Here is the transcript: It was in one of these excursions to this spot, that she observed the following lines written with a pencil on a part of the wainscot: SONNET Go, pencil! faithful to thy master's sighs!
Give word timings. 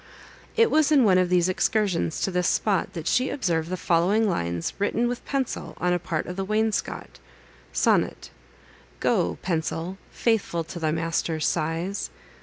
It 0.57 0.71
was 0.71 0.91
in 0.91 1.03
one 1.03 1.19
of 1.19 1.29
these 1.29 1.47
excursions 1.47 2.21
to 2.21 2.31
this 2.31 2.47
spot, 2.47 2.93
that 2.93 3.05
she 3.05 3.29
observed 3.29 3.69
the 3.69 3.77
following 3.77 4.27
lines 4.27 4.73
written 4.79 5.07
with 5.07 5.19
a 5.19 5.29
pencil 5.29 5.77
on 5.79 5.93
a 5.93 5.99
part 5.99 6.25
of 6.25 6.37
the 6.37 6.43
wainscot: 6.43 7.19
SONNET 7.71 8.31
Go, 8.99 9.37
pencil! 9.43 9.99
faithful 10.09 10.63
to 10.63 10.79
thy 10.79 10.89
master's 10.89 11.45
sighs! 11.45 12.09